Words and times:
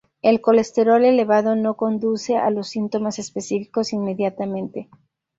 El 0.23 0.41
colesterol 0.41 1.05
elevado 1.05 1.55
no 1.55 1.77
conduce 1.77 2.35
a 2.35 2.49
los 2.49 2.69
síntomas 2.69 3.19
específicos 3.19 3.93
inmediatamente. 3.93 4.89